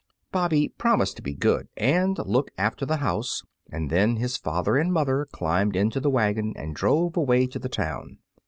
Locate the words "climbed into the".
5.31-6.09